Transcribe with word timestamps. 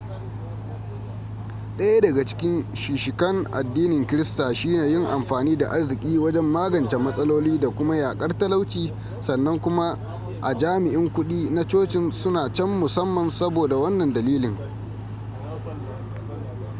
daya 1.77 2.01
daga 2.01 2.25
cikin 2.25 2.65
shishikan 2.75 3.45
addinin 3.53 4.07
krista 4.07 4.53
shine 4.55 4.85
yin 4.89 5.05
amfani 5.05 5.57
da 5.57 5.69
arziki 5.69 6.17
wajen 6.17 6.43
magance 6.45 6.97
matsaloli 6.97 7.59
da 7.59 7.69
kuma 7.69 7.95
yakar 7.95 8.37
talauci 8.37 8.93
sannan 9.21 9.61
kuma 9.61 9.97
jami'in 10.57 11.13
kudi 11.13 11.49
na 11.49 11.63
cocin 11.67 12.11
suna 12.11 12.51
can 12.53 12.69
musamman 12.79 13.29
saboda 13.31 13.75
wannan 13.77 14.13
dalilin 14.13 14.57